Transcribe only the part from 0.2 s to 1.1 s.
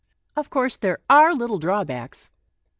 Of course there